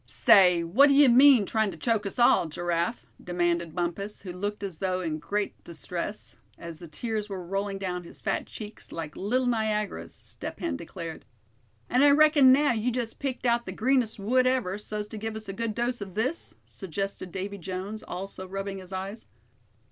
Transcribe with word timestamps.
"Say, 0.07 0.63
what 0.63 0.87
d'ye 0.87 1.07
mean, 1.09 1.45
trying 1.45 1.69
to 1.69 1.77
choke 1.77 2.07
us 2.07 2.17
all, 2.17 2.47
Giraffe?" 2.47 3.05
demanded 3.23 3.75
Bumpus, 3.75 4.21
who 4.23 4.31
looked 4.33 4.63
as 4.63 4.79
though 4.79 4.99
in 4.99 5.19
great 5.19 5.63
distress, 5.63 6.37
as 6.57 6.79
the 6.79 6.87
tears 6.87 7.29
were 7.29 7.45
rolling 7.45 7.77
down 7.77 8.03
his 8.03 8.19
fat 8.19 8.47
cheeks 8.47 8.91
like 8.91 9.15
"little 9.15 9.45
Niagaras", 9.45 10.11
Step 10.11 10.59
Hen 10.59 10.75
declared. 10.75 11.23
"And 11.87 12.03
I 12.03 12.09
reckon, 12.09 12.51
now, 12.51 12.71
you 12.73 12.89
just 12.91 13.19
picked 13.19 13.45
out 13.45 13.67
the 13.67 13.71
greenest 13.73 14.17
wood 14.17 14.47
ever, 14.47 14.79
so's 14.79 15.05
to 15.09 15.19
give 15.19 15.35
us 15.35 15.47
a 15.47 15.53
good 15.53 15.75
dose 15.75 16.01
of 16.01 16.15
this?" 16.15 16.55
suggested 16.65 17.31
Davy 17.31 17.59
Jones, 17.59 18.01
also 18.01 18.47
rubbing 18.47 18.79
his 18.79 18.91
eyes. 18.91 19.27